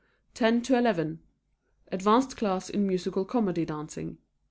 10:00 0.33 0.63
to 0.63 0.73
11:00 0.73 1.19
Advanced 1.91 2.35
Class 2.35 2.71
in 2.71 2.87
Musical 2.87 3.23
Comedy 3.23 3.65
Dancing. 3.65 4.17